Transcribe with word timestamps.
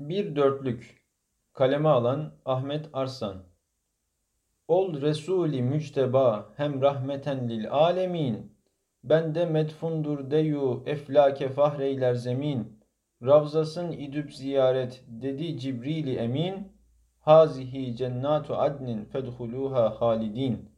Bir 0.00 0.36
dörtlük 0.36 1.02
kaleme 1.52 1.88
alan 1.88 2.32
Ahmet 2.44 2.88
Arslan. 2.92 3.36
Ol 4.68 5.00
Resuli 5.00 5.62
mücteba 5.62 6.52
hem 6.56 6.82
rahmeten 6.82 7.48
lil 7.48 7.70
alemin. 7.70 8.56
Bende 9.04 9.46
medfundur 9.46 10.30
deyu 10.30 10.82
eflake 10.86 11.48
fahreyler 11.48 12.14
zemin. 12.14 12.80
Ravzasın 13.22 13.92
idüp 13.92 14.34
ziyaret 14.34 15.04
dedi 15.08 15.58
Cibrili 15.58 16.16
emin. 16.16 16.72
Hazihi 17.20 17.96
cennatu 17.96 18.56
adnin 18.56 19.04
fedhuluha 19.04 20.00
halidin. 20.00 20.70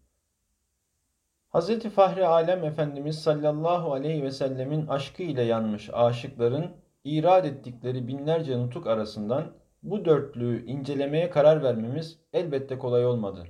Hz. 1.55 1.81
Fahri 1.81 2.27
Alem 2.27 2.65
Efendimiz 2.65 3.23
sallallahu 3.23 3.93
aleyhi 3.93 4.23
ve 4.23 4.31
sellemin 4.31 4.87
aşkı 4.87 5.23
ile 5.23 5.43
yanmış 5.43 5.91
aşıkların 5.93 6.83
irad 7.05 7.45
ettikleri 7.45 8.09
binlerce 8.09 8.59
nutuk 8.59 8.87
arasından 8.87 9.53
bu 9.83 10.05
dörtlüğü 10.05 10.67
incelemeye 10.67 11.31
karar 11.31 11.63
vermemiz 11.63 12.19
elbette 12.33 12.79
kolay 12.79 13.07
olmadı. 13.07 13.47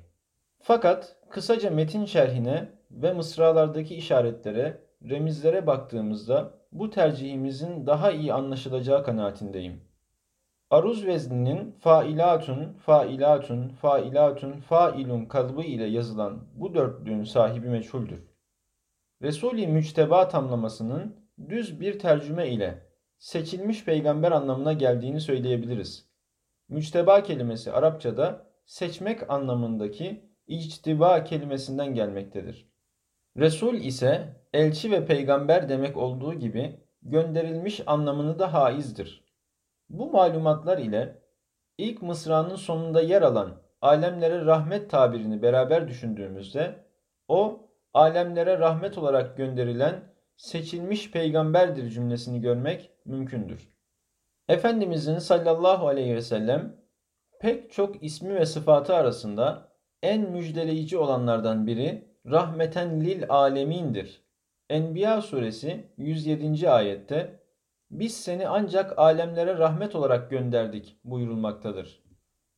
Fakat 0.61 1.17
kısaca 1.31 1.71
metin 1.71 2.05
şerhine 2.05 2.69
ve 2.91 3.13
mısralardaki 3.13 3.95
işaretlere, 3.95 4.79
remizlere 5.11 5.67
baktığımızda 5.67 6.55
bu 6.73 6.91
tercihimizin 6.91 7.87
daha 7.87 8.11
iyi 8.11 8.33
anlaşılacağı 8.33 9.05
kanaatindeyim. 9.05 9.81
Aruz 10.71 11.07
vezninin 11.07 11.77
failatun, 11.81 12.73
failatun, 12.73 13.69
failatun, 13.69 14.53
failun 14.53 15.25
kalıbı 15.25 15.63
ile 15.63 15.85
yazılan 15.85 16.45
bu 16.55 16.75
dörtlüğün 16.75 17.25
sahibi 17.25 17.69
meçhuldür. 17.69 18.21
Resul-i 19.23 19.67
Müçteba 19.67 20.29
tamlamasının 20.29 21.17
düz 21.49 21.81
bir 21.81 21.99
tercüme 21.99 22.49
ile 22.49 22.92
seçilmiş 23.23 23.85
peygamber 23.85 24.33
anlamına 24.33 24.73
geldiğini 24.73 25.21
söyleyebiliriz. 25.21 26.09
Müçteba 26.69 27.23
kelimesi 27.23 27.73
Arapçada 27.73 28.47
seçmek 28.67 29.31
anlamındaki 29.31 30.31
içtiba 30.47 31.25
kelimesinden 31.25 31.95
gelmektedir. 31.95 32.69
Resul 33.37 33.75
ise 33.75 34.37
elçi 34.53 34.91
ve 34.91 35.07
peygamber 35.07 35.69
demek 35.69 35.97
olduğu 35.97 36.35
gibi 36.35 36.81
gönderilmiş 37.03 37.81
anlamını 37.87 38.39
da 38.39 38.53
haizdir. 38.53 39.25
Bu 39.89 40.11
malumatlar 40.11 40.79
ile 40.79 41.23
ilk 41.79 42.03
mısranın 42.03 42.57
sonunda 42.57 43.01
yer 43.01 43.23
alan 43.23 43.63
alemlere 43.81 44.45
rahmet 44.45 44.91
tabirini 44.91 45.43
beraber 45.43 45.89
düşündüğümüzde 45.89 46.85
o 47.29 47.69
alemlere 47.95 48.59
rahmet 48.59 48.99
olarak 48.99 49.37
gönderilen 49.37 50.12
seçilmiş 50.37 51.11
peygamberdir 51.11 51.91
cümlesini 51.91 52.41
görmek 52.41 52.91
mümkündür. 53.05 53.69
Efendimizin 54.49 55.19
sallallahu 55.19 55.89
aleyhi 55.89 56.15
ve 56.15 56.23
sellem 56.23 56.77
pek 57.41 57.73
çok 57.73 58.05
ismi 58.05 58.35
ve 58.35 58.47
sıfatı 58.47 58.95
arasında 58.95 59.73
en 60.03 60.31
müjdeleyici 60.31 60.99
olanlardan 60.99 61.67
biri 61.67 62.09
rahmeten 62.27 63.01
lil 63.01 63.25
alemindir. 63.29 64.25
Enbiya 64.71 65.23
suresi 65.23 65.93
107. 65.97 66.71
ayette 66.71 67.41
biz 67.91 68.17
seni 68.17 68.49
ancak 68.49 68.99
alemlere 68.99 69.59
rahmet 69.59 69.95
olarak 69.95 70.31
gönderdik 70.31 70.99
buyurulmaktadır. 71.05 72.03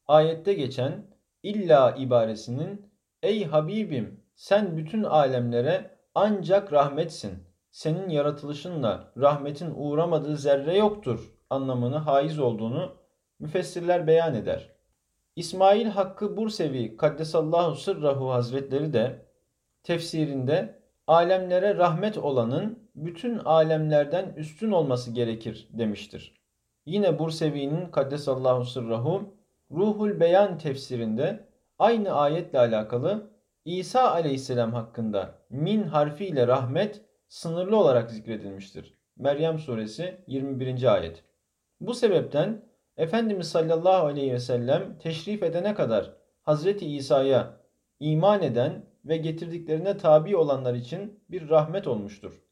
Ayette 0.07 0.55
geçen 0.55 1.07
illa 1.43 1.95
ibaresinin 1.99 2.93
ey 3.23 3.45
Habibim 3.45 4.25
sen 4.35 4.77
bütün 4.77 5.03
alemlere 5.03 5.91
ancak 6.15 6.73
rahmetsin. 6.73 7.54
Senin 7.75 8.09
yaratılışınla 8.09 9.13
rahmetin 9.17 9.73
uğramadığı 9.77 10.37
zerre 10.37 10.77
yoktur 10.77 11.33
anlamını 11.51 11.97
haiz 11.97 12.39
olduğunu 12.39 12.93
müfessirler 13.39 14.07
beyan 14.07 14.35
eder. 14.35 14.71
İsmail 15.37 15.87
Hakkı 15.87 16.37
Bursevi 16.37 16.97
Kaddesallahu 16.97 17.75
Sırrahu 17.75 18.31
Hazretleri 18.31 18.93
de 18.93 19.27
tefsirinde 19.83 20.81
alemlere 21.07 21.77
rahmet 21.77 22.19
olanın 22.19 22.79
bütün 22.95 23.39
alemlerden 23.39 24.35
üstün 24.37 24.71
olması 24.71 25.11
gerekir 25.11 25.69
demiştir. 25.73 26.35
Yine 26.87 27.19
Bursevi'nin 27.19 27.87
Kaddesallahu 27.87 28.65
Sırrahu 28.65 29.35
Ruhul 29.71 30.21
Beyan 30.21 30.59
tefsirinde 30.59 31.49
aynı 31.79 32.13
ayetle 32.13 32.59
alakalı 32.59 33.31
İsa 33.65 34.11
aleyhisselam 34.11 34.73
hakkında 34.73 35.35
min 35.51 35.83
harfiyle 35.83 36.47
rahmet 36.47 37.05
sınırlı 37.35 37.77
olarak 37.77 38.11
zikredilmiştir. 38.11 38.95
Meryem 39.17 39.59
suresi 39.59 40.17
21. 40.27 40.95
ayet. 40.95 41.25
Bu 41.81 41.95
sebepten 41.95 42.65
Efendimiz 42.97 43.49
sallallahu 43.49 44.07
aleyhi 44.07 44.33
ve 44.33 44.39
sellem 44.39 44.99
teşrif 44.99 45.43
edene 45.43 45.75
kadar 45.75 46.17
Hazreti 46.43 46.87
İsa'ya 46.87 47.61
iman 48.01 48.43
eden 48.43 48.87
ve 49.05 49.17
getirdiklerine 49.17 49.97
tabi 49.97 50.37
olanlar 50.37 50.75
için 50.75 51.21
bir 51.31 51.49
rahmet 51.49 51.87
olmuştur. 51.87 52.43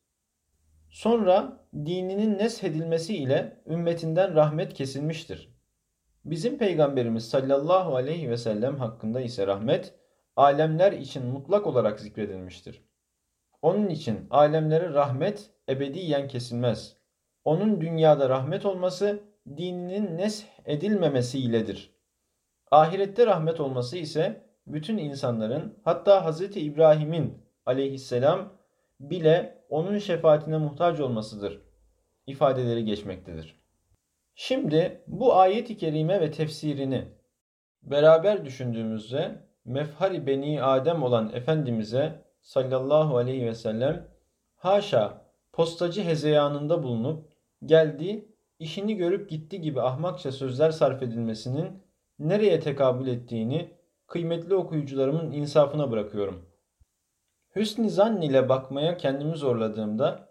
Sonra 0.91 1.67
dininin 1.75 2.39
neshedilmesi 2.39 3.17
ile 3.17 3.63
ümmetinden 3.67 4.35
rahmet 4.35 4.75
kesilmiştir. 4.75 5.55
Bizim 6.25 6.59
peygamberimiz 6.59 7.29
sallallahu 7.29 7.97
aleyhi 7.97 8.31
ve 8.31 8.37
sellem 8.37 8.77
hakkında 8.77 9.21
ise 9.21 9.47
rahmet 9.47 9.95
alemler 10.37 10.93
için 10.93 11.27
mutlak 11.27 11.67
olarak 11.67 12.01
zikredilmiştir. 12.01 12.92
Onun 13.63 13.89
için 13.89 14.27
alemlere 14.31 14.93
rahmet 14.93 15.51
ebediyen 15.69 16.29
kesilmez. 16.29 16.97
Onun 17.45 17.81
dünyada 17.81 18.29
rahmet 18.29 18.67
olması 18.67 19.21
dininin 19.57 20.19
nesh 20.19 20.47
edilmemesiyledir. 20.65 21.95
Ahirette 22.71 23.27
rahmet 23.27 23.61
olması 23.61 23.99
ise 23.99 24.43
bütün 24.67 24.99
insanların 24.99 25.79
hatta 25.85 26.31
Hz. 26.31 26.41
İbrahim'in 26.57 27.43
aleyhisselam 27.67 28.53
bile 29.01 29.65
onun 29.69 29.99
şefaatine 29.99 30.59
muhtaç 30.59 31.01
olmasıdır 31.01 31.63
ifadeleri 32.27 32.85
geçmektedir. 32.85 33.63
Şimdi 34.35 35.03
bu 35.07 35.35
ayet-i 35.35 35.77
kerime 35.77 36.21
ve 36.21 36.31
tefsirini 36.31 37.05
beraber 37.83 38.45
düşündüğümüzde 38.45 39.47
mefhari 39.65 40.27
beni 40.27 40.63
Adem 40.63 41.03
olan 41.03 41.33
Efendimiz'e 41.35 42.25
sallallahu 42.43 43.17
aleyhi 43.17 43.47
ve 43.47 43.55
sellem 43.55 44.09
haşa 44.55 45.27
postacı 45.53 46.03
hezeyanında 46.03 46.83
bulunup 46.83 47.29
geldi 47.65 48.29
işini 48.59 48.97
görüp 48.97 49.31
gitti 49.31 49.61
gibi 49.61 49.83
ahmakça 49.83 50.33
sözler 50.33 50.71
sarf 50.71 51.03
edilmesinin 51.03 51.83
nereye 52.19 52.61
tekabül 52.61 53.07
ettiğini 53.07 53.71
kıymetli 54.07 54.55
okuyucularımın 54.55 55.33
insafına 55.33 55.91
bırakıyorum. 55.91 56.47
Hüsnü 57.57 57.91
zann 57.91 58.21
ile 58.21 58.49
bakmaya 58.49 58.97
kendimi 58.97 59.37
zorladığımda 59.37 60.29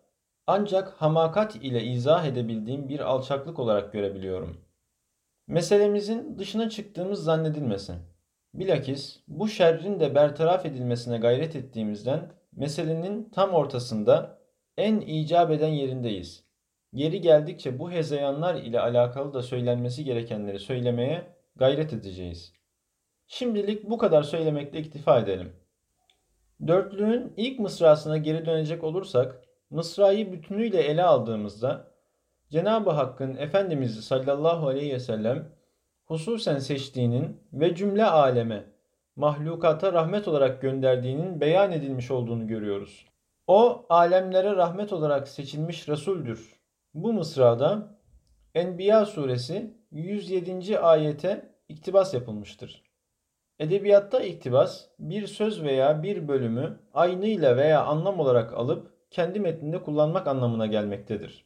ancak 0.47 1.01
hamakat 1.01 1.55
ile 1.55 1.83
izah 1.83 2.25
edebildiğim 2.25 2.89
bir 2.89 2.99
alçaklık 2.99 3.59
olarak 3.59 3.93
görebiliyorum. 3.93 4.57
Meselemizin 5.47 6.39
dışına 6.39 6.69
çıktığımız 6.69 7.23
zannedilmesin. 7.23 8.10
Bilakis 8.53 9.19
bu 9.27 9.47
şerrin 9.47 9.99
de 9.99 10.15
bertaraf 10.15 10.65
edilmesine 10.65 11.17
gayret 11.17 11.55
ettiğimizden 11.55 12.31
meselenin 12.51 13.29
tam 13.29 13.53
ortasında 13.53 14.41
en 14.77 14.99
icap 14.99 15.51
eden 15.51 15.67
yerindeyiz. 15.67 16.43
Yeri 16.93 17.21
geldikçe 17.21 17.79
bu 17.79 17.91
hezeyanlar 17.91 18.55
ile 18.55 18.79
alakalı 18.79 19.33
da 19.33 19.41
söylenmesi 19.41 20.03
gerekenleri 20.03 20.59
söylemeye 20.59 21.35
gayret 21.55 21.93
edeceğiz. 21.93 22.53
Şimdilik 23.27 23.89
bu 23.89 23.97
kadar 23.97 24.23
söylemekle 24.23 24.79
iktifa 24.79 25.19
edelim. 25.19 25.53
Dörtlüğün 26.67 27.33
ilk 27.37 27.59
mısrasına 27.59 28.17
geri 28.17 28.45
dönecek 28.45 28.83
olursak, 28.83 29.41
mısrayı 29.69 30.31
bütünüyle 30.31 30.81
ele 30.81 31.03
aldığımızda 31.03 31.91
Cenab-ı 32.49 32.89
Hakk'ın 32.89 33.35
Efendimiz 33.35 33.99
sallallahu 33.99 34.67
aleyhi 34.67 34.93
ve 34.93 34.99
sellem 34.99 35.60
hususen 36.11 36.59
seçtiğinin 36.59 37.41
ve 37.53 37.75
cümle 37.75 38.05
aleme, 38.05 38.65
mahlukata 39.15 39.93
rahmet 39.93 40.27
olarak 40.27 40.61
gönderdiğinin 40.61 41.41
beyan 41.41 41.71
edilmiş 41.71 42.11
olduğunu 42.11 42.47
görüyoruz. 42.47 43.05
O 43.47 43.85
alemlere 43.89 44.55
rahmet 44.55 44.93
olarak 44.93 45.27
seçilmiş 45.27 45.89
Resul'dür. 45.89 46.59
Bu 46.93 47.13
mısrada 47.13 47.99
Enbiya 48.55 49.05
suresi 49.05 49.73
107. 49.91 50.79
ayete 50.79 51.55
iktibas 51.69 52.13
yapılmıştır. 52.13 52.83
Edebiyatta 53.59 54.21
iktibas 54.21 54.85
bir 54.99 55.27
söz 55.27 55.63
veya 55.63 56.03
bir 56.03 56.27
bölümü 56.27 56.79
aynıyla 56.93 57.57
veya 57.57 57.83
anlam 57.83 58.19
olarak 58.19 58.53
alıp 58.53 58.93
kendi 59.11 59.39
metninde 59.39 59.83
kullanmak 59.83 60.27
anlamına 60.27 60.65
gelmektedir. 60.65 61.45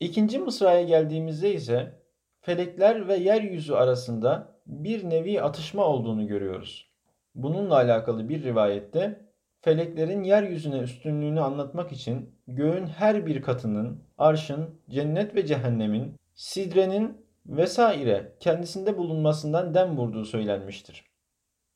İkinci 0.00 0.38
mısraya 0.38 0.82
geldiğimizde 0.82 1.54
ise 1.54 1.99
felekler 2.40 3.08
ve 3.08 3.16
yeryüzü 3.16 3.72
arasında 3.74 4.56
bir 4.66 5.10
nevi 5.10 5.42
atışma 5.42 5.84
olduğunu 5.84 6.26
görüyoruz. 6.26 6.90
Bununla 7.34 7.74
alakalı 7.74 8.28
bir 8.28 8.42
rivayette 8.42 9.20
feleklerin 9.60 10.22
yeryüzüne 10.22 10.78
üstünlüğünü 10.78 11.40
anlatmak 11.40 11.92
için 11.92 12.34
göğün 12.46 12.86
her 12.86 13.26
bir 13.26 13.42
katının, 13.42 14.04
arşın, 14.18 14.80
cennet 14.90 15.34
ve 15.34 15.46
cehennemin, 15.46 16.14
sidrenin 16.34 17.26
vesaire 17.46 18.36
kendisinde 18.40 18.98
bulunmasından 18.98 19.74
dem 19.74 19.96
vurduğu 19.96 20.24
söylenmiştir. 20.24 21.04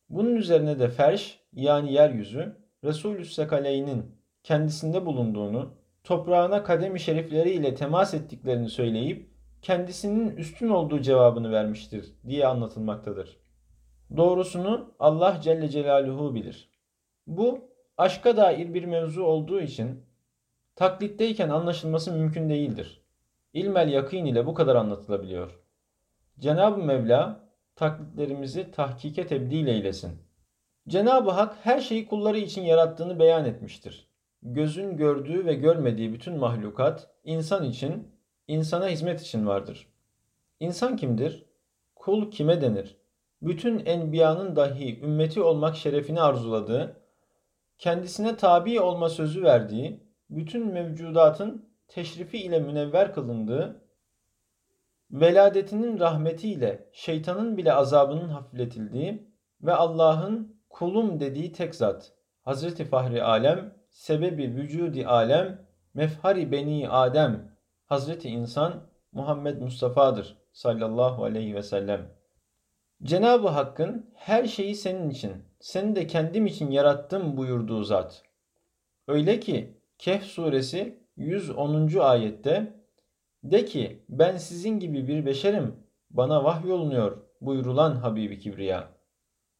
Bunun 0.08 0.37
üzerine 0.37 0.78
de 0.78 0.88
ferş 0.88 1.40
yani 1.52 1.93
yeryüzü 1.93 2.56
Resulü 2.84 3.25
Sekaley'nin 3.25 4.16
kendisinde 4.43 5.06
bulunduğunu, 5.06 5.75
toprağına 6.05 6.62
kademi 6.64 7.00
şerifleriyle 7.00 7.75
temas 7.75 8.14
ettiklerini 8.14 8.69
söyleyip 8.69 9.33
kendisinin 9.64 10.37
üstün 10.37 10.69
olduğu 10.69 11.00
cevabını 11.00 11.52
vermiştir 11.52 12.14
diye 12.28 12.46
anlatılmaktadır. 12.46 13.37
Doğrusunu 14.16 14.94
Allah 14.99 15.40
Celle 15.43 15.69
Celaluhu 15.69 16.34
bilir. 16.34 16.70
Bu 17.26 17.58
aşka 17.96 18.37
dair 18.37 18.75
bir 18.75 18.84
mevzu 18.84 19.22
olduğu 19.22 19.61
için 19.61 20.06
taklitteyken 20.76 21.49
anlaşılması 21.49 22.12
mümkün 22.12 22.49
değildir. 22.49 23.05
İlmel 23.52 23.93
yakın 23.93 24.25
ile 24.25 24.46
bu 24.46 24.55
kadar 24.55 24.76
anlatılabiliyor. 24.76 25.61
Cenab-ı 26.38 26.82
Mevla 26.82 27.40
taklitlerimizi 27.76 28.70
tahkike 28.70 29.26
tebdil 29.26 29.66
eylesin. 29.66 30.12
Cenab-ı 30.88 31.31
Hak 31.31 31.56
her 31.62 31.81
şeyi 31.81 32.06
kulları 32.06 32.38
için 32.38 32.62
yarattığını 32.62 33.19
beyan 33.19 33.44
etmiştir. 33.44 34.08
Gözün 34.43 34.96
gördüğü 34.96 35.46
ve 35.46 35.55
görmediği 35.55 36.12
bütün 36.12 36.38
mahlukat 36.38 37.11
insan 37.25 37.64
için, 37.64 38.13
insana 38.49 38.88
hizmet 38.88 39.20
için 39.20 39.46
vardır. 39.46 39.87
İnsan 40.61 40.96
kimdir? 40.96 41.46
Kul 41.94 42.31
kime 42.31 42.61
denir? 42.61 42.96
Bütün 43.43 43.87
enbiyanın 43.87 44.56
dahi 44.56 45.00
ümmeti 45.00 45.43
olmak 45.43 45.76
şerefini 45.76 46.20
arzuladığı, 46.20 47.00
kendisine 47.79 48.37
tabi 48.37 48.81
olma 48.81 49.08
sözü 49.08 49.43
verdiği, 49.43 50.00
bütün 50.31 50.73
mevcudatın 50.73 51.69
teşrifi 51.88 52.38
ile 52.38 52.61
münevver 52.61 53.14
kılındığı, 53.14 53.85
veladetinin 55.11 55.99
rahmetiyle 55.99 56.90
şeytanın 56.93 57.56
bile 57.56 57.73
azabının 57.73 58.29
hafifletildiği 58.29 59.29
ve 59.62 59.73
Allah'ın 59.73 60.56
kulum 60.69 61.20
dediği 61.20 61.52
tek 61.52 61.75
zat, 61.75 62.12
Hazreti 62.43 62.85
Fahri 62.85 63.23
Alem, 63.23 63.75
sebebi 63.90 64.43
vücudi 64.43 65.06
alem, 65.06 65.67
mefhari 65.94 66.52
beni 66.52 66.88
Adem, 66.88 67.53
Hazreti 67.94 68.29
İnsan 68.29 68.87
Muhammed 69.12 69.61
Mustafa'dır 69.61 70.37
sallallahu 70.52 71.25
aleyhi 71.25 71.55
ve 71.55 71.62
sellem. 71.62 72.11
Cenab-ı 73.02 73.49
Hakk'ın 73.49 74.11
her 74.14 74.44
şeyi 74.44 74.75
senin 74.75 75.11
için, 75.11 75.32
seni 75.61 75.96
de 75.96 76.06
kendim 76.06 76.46
için 76.46 76.70
yarattım 76.70 77.37
buyurduğu 77.37 77.85
zat. 77.85 78.23
Öyle 79.08 79.41
ki 79.41 79.81
Kehf 79.99 80.25
suresi 80.25 81.06
110. 81.17 81.99
ayette 81.99 82.75
de 83.44 83.64
ki 83.64 84.05
ben 84.08 84.37
sizin 84.37 84.81
gibi 84.81 85.08
bir 85.08 85.26
beşerim 85.26 85.76
bana 86.11 86.44
vahyolunuyor 86.44 87.17
buyurulan 87.40 87.97
Habibi 87.97 88.38
Kibriya. 88.38 88.88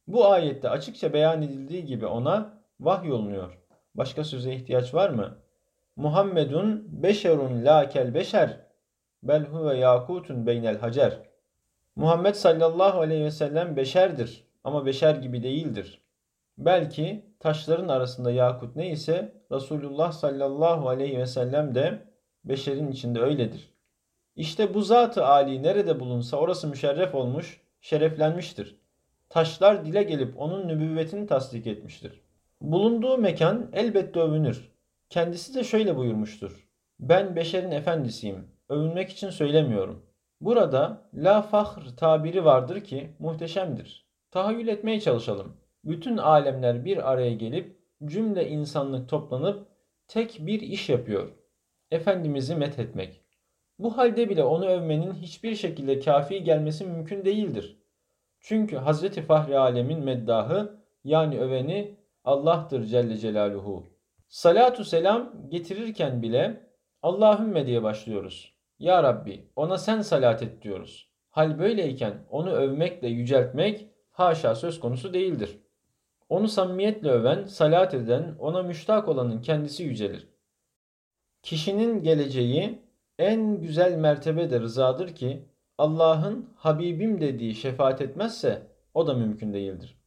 Bu 0.07 0.25
ayette 0.25 0.69
açıkça 0.69 1.13
beyan 1.13 1.41
edildiği 1.41 1.85
gibi 1.85 2.05
ona 2.05 2.63
vahyolunuyor. 2.79 3.57
Başka 3.95 4.23
söze 4.23 4.53
ihtiyaç 4.53 4.93
var 4.93 5.09
mı? 5.09 5.44
Muhammedun 5.95 6.87
beşerun 6.87 7.65
la 7.65 7.89
kel 7.89 8.13
beşer 8.13 8.57
bel 9.23 9.45
huve 9.45 9.77
yakutun 9.77 10.47
beynel 10.47 10.77
hacer. 10.77 11.19
Muhammed 11.95 12.33
sallallahu 12.33 12.99
aleyhi 12.99 13.23
ve 13.23 13.31
sellem 13.31 13.75
beşerdir 13.75 14.43
ama 14.63 14.85
beşer 14.85 15.15
gibi 15.15 15.43
değildir. 15.43 16.01
Belki 16.57 17.25
taşların 17.39 17.87
arasında 17.87 18.31
yakut 18.31 18.75
neyse 18.75 19.33
Resulullah 19.51 20.11
sallallahu 20.11 20.89
aleyhi 20.89 21.17
ve 21.17 21.25
sellem 21.25 21.75
de 21.75 21.99
beşerin 22.45 22.91
içinde 22.91 23.19
öyledir. 23.19 23.73
İşte 24.35 24.73
bu 24.73 24.81
zatı 24.81 25.25
Ali 25.25 25.63
nerede 25.63 25.99
bulunsa 25.99 26.37
orası 26.37 26.67
müşerref 26.67 27.15
olmuş, 27.15 27.61
şereflenmiştir. 27.81 28.79
Taşlar 29.29 29.85
dile 29.85 30.03
gelip 30.03 30.41
onun 30.41 30.67
nübüvvetini 30.67 31.27
tasdik 31.27 31.67
etmiştir. 31.67 32.21
Bulunduğu 32.61 33.17
mekan 33.17 33.69
elbette 33.73 34.19
övünür. 34.19 34.74
Kendisi 35.15 35.55
de 35.55 35.63
şöyle 35.63 35.97
buyurmuştur. 35.97 36.67
Ben 36.99 37.35
beşerin 37.35 37.71
efendisiyim. 37.71 38.47
Övünmek 38.69 39.09
için 39.09 39.29
söylemiyorum. 39.29 40.05
Burada 40.41 41.09
la 41.13 41.41
fahr 41.41 41.95
tabiri 41.97 42.45
vardır 42.45 42.83
ki 42.83 43.09
muhteşemdir. 43.19 44.05
Tahayyül 44.31 44.67
etmeye 44.67 44.99
çalışalım. 44.99 45.57
Bütün 45.83 46.17
alemler 46.17 46.85
bir 46.85 47.11
araya 47.11 47.33
gelip 47.33 47.79
cümle 48.05 48.49
insanlık 48.49 49.09
toplanıp 49.09 49.67
tek 50.07 50.37
bir 50.39 50.61
iş 50.61 50.89
yapıyor. 50.89 51.31
Efendimiz'i 51.91 52.55
methetmek. 52.55 53.21
Bu 53.79 53.97
halde 53.97 54.29
bile 54.29 54.43
onu 54.43 54.65
övmenin 54.65 55.13
hiçbir 55.13 55.55
şekilde 55.55 55.99
kafi 55.99 56.43
gelmesi 56.43 56.85
mümkün 56.85 57.25
değildir. 57.25 57.77
Çünkü 58.39 58.75
Hazreti 58.75 59.21
Fahri 59.21 59.59
Alem'in 59.59 60.03
meddahı 60.03 60.79
yani 61.03 61.39
öveni 61.39 61.95
Allah'tır 62.23 62.85
Celle 62.85 63.17
Celaluhu. 63.17 63.94
Salatu 64.27 64.83
selam 64.83 65.49
getirirken 65.49 66.21
bile 66.21 66.69
Allahümme 67.01 67.67
diye 67.67 67.83
başlıyoruz. 67.83 68.55
Ya 68.79 69.03
Rabbi 69.03 69.49
ona 69.55 69.77
sen 69.77 70.01
salat 70.01 70.43
et 70.43 70.61
diyoruz. 70.61 71.09
Hal 71.29 71.59
böyleyken 71.59 72.25
onu 72.29 72.51
övmekle 72.51 73.07
yüceltmek 73.07 73.87
haşa 74.11 74.55
söz 74.55 74.79
konusu 74.79 75.13
değildir. 75.13 75.59
Onu 76.29 76.47
samimiyetle 76.47 77.09
öven, 77.09 77.45
salat 77.45 77.93
eden, 77.93 78.35
ona 78.39 78.63
müştak 78.63 79.07
olanın 79.07 79.41
kendisi 79.41 79.83
yücelir. 79.83 80.27
Kişinin 81.43 82.03
geleceği 82.03 82.79
en 83.19 83.61
güzel 83.61 83.95
mertebe 83.95 84.49
de 84.49 84.59
rızadır 84.59 85.15
ki 85.15 85.45
Allah'ın 85.77 86.49
Habibim 86.55 87.21
dediği 87.21 87.55
şefaat 87.55 88.01
etmezse 88.01 88.67
o 88.93 89.07
da 89.07 89.13
mümkün 89.13 89.53
değildir. 89.53 89.97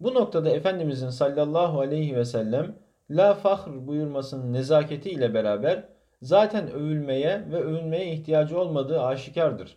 Bu 0.00 0.14
noktada 0.14 0.50
Efendimizin 0.50 1.10
sallallahu 1.10 1.80
aleyhi 1.80 2.16
ve 2.16 2.24
sellem 2.24 2.76
la 3.10 3.34
fahr 3.34 3.86
buyurmasının 3.86 4.52
nezaketi 4.52 5.10
ile 5.10 5.34
beraber 5.34 5.88
zaten 6.22 6.70
övülmeye 6.70 7.46
ve 7.52 7.56
övülmeye 7.56 8.12
ihtiyacı 8.12 8.60
olmadığı 8.60 9.02
aşikardır. 9.02 9.76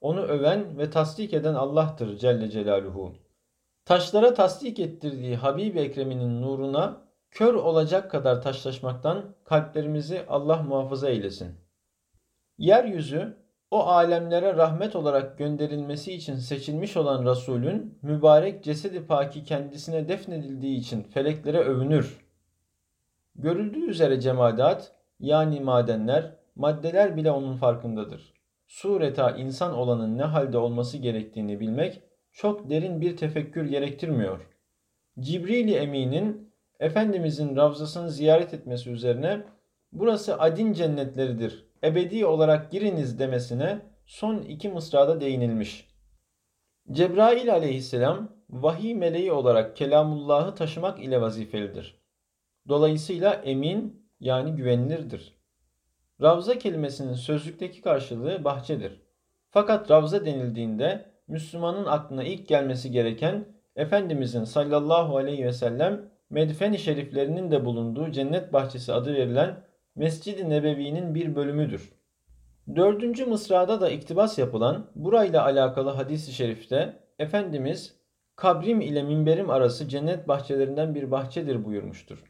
Onu 0.00 0.20
öven 0.20 0.78
ve 0.78 0.90
tasdik 0.90 1.34
eden 1.34 1.54
Allah'tır 1.54 2.16
Celle 2.16 2.50
Celaluhu. 2.50 3.14
Taşlara 3.84 4.34
tasdik 4.34 4.78
ettirdiği 4.78 5.36
Habib-i 5.36 5.78
Ekrem'inin 5.78 6.42
nuruna 6.42 7.00
kör 7.30 7.54
olacak 7.54 8.10
kadar 8.10 8.42
taşlaşmaktan 8.42 9.34
kalplerimizi 9.44 10.22
Allah 10.28 10.62
muhafaza 10.62 11.08
eylesin. 11.08 11.54
Yeryüzü 12.58 13.36
o 13.70 13.80
alemlere 13.80 14.56
rahmet 14.56 14.96
olarak 14.96 15.38
gönderilmesi 15.38 16.12
için 16.12 16.36
seçilmiş 16.36 16.96
olan 16.96 17.26
Resulün 17.26 17.98
mübarek 18.02 18.64
cesedi 18.64 19.06
paki 19.06 19.44
kendisine 19.44 20.08
defnedildiği 20.08 20.78
için 20.78 21.02
feleklere 21.02 21.58
övünür. 21.58 22.27
Görüldüğü 23.38 23.86
üzere 23.86 24.20
cemadat 24.20 24.92
yani 25.20 25.60
madenler, 25.60 26.34
maddeler 26.56 27.16
bile 27.16 27.30
onun 27.30 27.56
farkındadır. 27.56 28.34
Sureta 28.66 29.30
insan 29.30 29.74
olanın 29.74 30.18
ne 30.18 30.22
halde 30.22 30.58
olması 30.58 30.98
gerektiğini 30.98 31.60
bilmek 31.60 32.02
çok 32.32 32.70
derin 32.70 33.00
bir 33.00 33.16
tefekkür 33.16 33.64
gerektirmiyor. 33.64 34.48
Cibril-i 35.20 35.74
Emin'in 35.74 36.48
Efendimizin 36.80 37.56
ravzasını 37.56 38.10
ziyaret 38.10 38.54
etmesi 38.54 38.90
üzerine 38.90 39.42
burası 39.92 40.40
adin 40.40 40.72
cennetleridir, 40.72 41.64
ebedi 41.84 42.26
olarak 42.26 42.72
giriniz 42.72 43.18
demesine 43.18 43.80
son 44.06 44.38
iki 44.38 44.68
mısrada 44.68 45.20
değinilmiş. 45.20 45.88
Cebrail 46.92 47.52
aleyhisselam 47.52 48.32
vahiy 48.50 48.94
meleği 48.94 49.32
olarak 49.32 49.76
kelamullahı 49.76 50.54
taşımak 50.54 51.00
ile 51.00 51.20
vazifelidir. 51.20 51.97
Dolayısıyla 52.68 53.34
emin 53.34 54.08
yani 54.20 54.56
güvenilirdir. 54.56 55.34
Ravza 56.22 56.58
kelimesinin 56.58 57.14
sözlükteki 57.14 57.80
karşılığı 57.80 58.44
bahçedir. 58.44 59.02
Fakat 59.50 59.90
ravza 59.90 60.26
denildiğinde 60.26 61.04
Müslümanın 61.28 61.84
aklına 61.84 62.24
ilk 62.24 62.48
gelmesi 62.48 62.90
gereken 62.90 63.44
Efendimizin 63.76 64.44
sallallahu 64.44 65.16
aleyhi 65.16 65.44
ve 65.44 65.52
sellem 65.52 66.10
medfeni 66.30 66.78
şeriflerinin 66.78 67.50
de 67.50 67.64
bulunduğu 67.64 68.10
cennet 68.10 68.52
bahçesi 68.52 68.92
adı 68.92 69.14
verilen 69.14 69.64
Mescid-i 69.94 70.50
Nebevi'nin 70.50 71.14
bir 71.14 71.36
bölümüdür. 71.36 71.92
Dördüncü 72.76 73.26
mısrada 73.26 73.80
da 73.80 73.90
iktibas 73.90 74.38
yapılan 74.38 74.90
burayla 74.94 75.44
alakalı 75.44 75.90
hadis-i 75.90 76.32
şerifte 76.32 76.96
Efendimiz 77.18 77.96
kabrim 78.36 78.80
ile 78.80 79.02
minberim 79.02 79.50
arası 79.50 79.88
cennet 79.88 80.28
bahçelerinden 80.28 80.94
bir 80.94 81.10
bahçedir 81.10 81.64
buyurmuştur. 81.64 82.27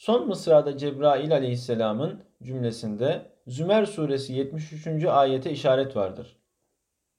Son 0.00 0.28
mısrada 0.28 0.76
Cebrail 0.76 1.32
aleyhisselamın 1.32 2.24
cümlesinde 2.42 3.22
Zümer 3.46 3.84
suresi 3.86 4.32
73. 4.32 5.04
ayete 5.04 5.50
işaret 5.50 5.96
vardır. 5.96 6.36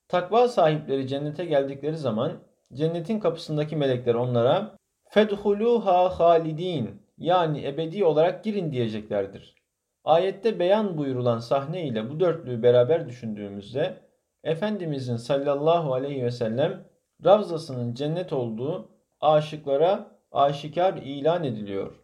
Takva 0.08 0.48
sahipleri 0.48 1.08
cennete 1.08 1.46
geldikleri 1.46 1.98
zaman 1.98 2.32
cennetin 2.74 3.20
kapısındaki 3.20 3.76
melekler 3.76 4.16
onlara 4.16 4.78
fedhuluha 5.10 6.20
halidin 6.20 7.02
yani 7.18 7.66
ebedi 7.68 8.06
olarak 8.06 8.44
girin 8.44 8.72
diyeceklerdir. 8.72 9.56
Ayette 10.04 10.60
beyan 10.60 10.98
buyurulan 10.98 11.40
sahne 11.40 11.88
ile 11.88 12.10
bu 12.10 12.20
dörtlüğü 12.20 12.64
beraber 12.64 13.08
düşündüğümüzde 13.08 13.98
Efendimizin 14.44 15.18
sallallahu 15.18 15.94
aleyhi 15.94 16.24
ve 16.24 16.32
sellem 16.32 16.84
Ravzasının 17.26 17.94
cennet 17.94 18.34
olduğu 18.34 18.90
aşıklara 19.20 20.12
aşikar 20.32 20.94
ilan 20.94 21.44
ediliyor. 21.44 22.02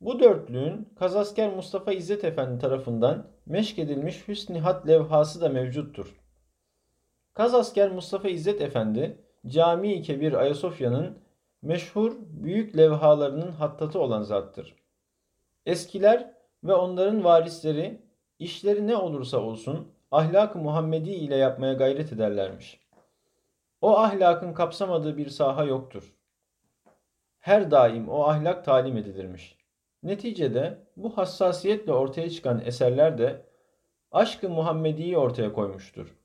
Bu 0.00 0.20
dörtlüğün 0.20 0.88
Kazasker 0.98 1.54
Mustafa 1.54 1.92
İzzet 1.92 2.24
Efendi 2.24 2.60
tarafından 2.60 3.26
meşk 3.46 3.78
edilmiş 3.78 4.28
Hüsnü 4.28 4.58
Hat 4.58 4.88
levhası 4.88 5.40
da 5.40 5.48
mevcuttur. 5.48 6.20
Kazasker 7.34 7.90
Mustafa 7.90 8.28
İzzet 8.28 8.60
Efendi, 8.60 9.18
Cami-i 9.46 10.02
Kebir 10.02 10.32
Ayasofya'nın 10.32 11.18
meşhur 11.62 12.16
büyük 12.20 12.76
levhalarının 12.76 13.52
hattatı 13.52 13.98
olan 14.00 14.22
zattır. 14.22 14.74
Eskiler 15.66 16.34
ve 16.64 16.74
onların 16.74 17.24
varisleri 17.24 18.02
işleri 18.38 18.86
ne 18.86 18.96
olursa 18.96 19.38
olsun 19.38 19.92
ahlak-ı 20.10 20.58
Muhammedi 20.58 21.10
ile 21.10 21.36
yapmaya 21.36 21.72
gayret 21.72 22.12
ederlermiş. 22.12 22.80
O 23.80 23.98
ahlakın 23.98 24.52
kapsamadığı 24.52 25.16
bir 25.16 25.28
saha 25.28 25.64
yoktur. 25.64 26.14
Her 27.38 27.70
daim 27.70 28.08
o 28.08 28.24
ahlak 28.24 28.64
talim 28.64 28.96
edilirmiş. 28.96 29.59
Neticede 30.02 30.78
bu 30.96 31.16
hassasiyetle 31.16 31.92
ortaya 31.92 32.30
çıkan 32.30 32.62
eserler 32.64 33.18
de 33.18 33.46
aşkı 34.12 34.48
Muhammedi'yi 34.48 35.18
ortaya 35.18 35.52
koymuştur. 35.52 36.16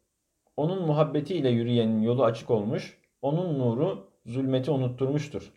Onun 0.57 0.81
muhabbetiyle 0.87 1.49
yürüyenin 1.49 2.01
yolu 2.01 2.23
açık 2.23 2.49
olmuş, 2.49 2.99
onun 3.21 3.59
nuru 3.59 4.11
zulmeti 4.25 4.71
unutturmuştur. 4.71 5.53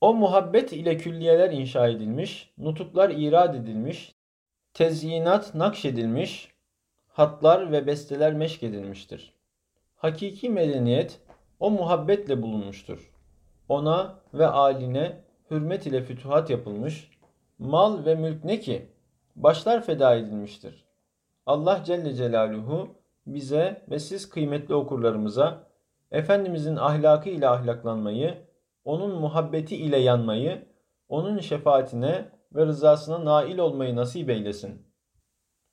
O 0.00 0.14
muhabbet 0.14 0.72
ile 0.72 0.96
külliyeler 0.96 1.50
inşa 1.50 1.88
edilmiş, 1.88 2.52
nutuklar 2.58 3.10
irad 3.10 3.54
edilmiş, 3.54 4.14
tezyinat 4.74 5.54
nakşedilmiş, 5.54 6.48
hatlar 7.06 7.72
ve 7.72 7.86
besteler 7.86 8.32
meşk 8.34 8.62
edilmiştir. 8.62 9.34
Hakiki 9.94 10.50
medeniyet 10.50 11.20
o 11.60 11.70
muhabbetle 11.70 12.42
bulunmuştur. 12.42 13.12
Ona 13.68 14.18
ve 14.34 14.46
aline 14.46 15.20
hürmet 15.50 15.86
ile 15.86 16.02
fütuhat 16.02 16.50
yapılmış, 16.50 17.10
mal 17.60 18.04
ve 18.04 18.14
mülk 18.14 18.44
ne 18.44 18.60
ki? 18.60 18.92
Başlar 19.36 19.82
feda 19.82 20.14
edilmiştir. 20.14 20.84
Allah 21.46 21.82
Celle 21.84 22.14
Celaluhu 22.14 22.88
bize 23.26 23.86
ve 23.90 23.98
siz 23.98 24.28
kıymetli 24.30 24.74
okurlarımıza 24.74 25.70
Efendimizin 26.10 26.76
ahlakı 26.76 27.28
ile 27.28 27.48
ahlaklanmayı, 27.48 28.46
onun 28.84 29.20
muhabbeti 29.20 29.76
ile 29.76 29.98
yanmayı, 29.98 30.66
onun 31.08 31.38
şefaatine 31.38 32.28
ve 32.54 32.66
rızasına 32.66 33.24
nail 33.24 33.58
olmayı 33.58 33.96
nasip 33.96 34.30
eylesin. 34.30 34.86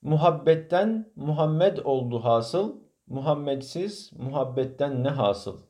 Muhabbetten 0.02 1.12
Muhammed 1.16 1.78
oldu 1.78 2.20
hasıl, 2.20 2.76
Muhammedsiz 3.08 4.12
muhabbetten 4.14 5.04
ne 5.04 5.10
hasıl? 5.10 5.67